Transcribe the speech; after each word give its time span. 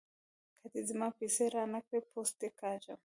که 0.61 0.67
دې 0.73 0.81
زما 0.89 1.07
پيسې 1.17 1.45
را 1.55 1.63
نه 1.73 1.79
کړې؛ 1.87 1.99
پوست 2.11 2.35
دې 2.41 2.49
کاږم. 2.59 2.99